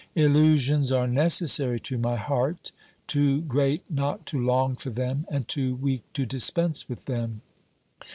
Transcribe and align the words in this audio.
Illusions 0.15 0.91
are 0.91 1.05
necessary 1.07 1.79
to 1.81 1.99
my 1.99 2.15
heart, 2.15 2.71
too 3.05 3.43
great 3.43 3.83
not 3.87 4.25
to 4.25 4.39
long 4.43 4.75
for 4.75 4.89
them 4.89 5.27
and 5.29 5.47
too 5.47 5.75
weak 5.75 6.01
to 6.13 6.25
dispense 6.25 6.89
with 6.89 7.05
them. 7.05 7.41